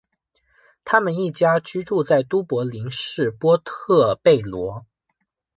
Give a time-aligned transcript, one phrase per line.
[0.83, 4.83] 他们一家居住在都柏林市波特贝罗。